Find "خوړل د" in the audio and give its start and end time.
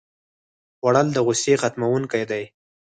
0.77-1.17